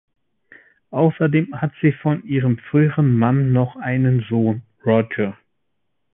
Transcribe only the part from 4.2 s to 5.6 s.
Sohn, Roger.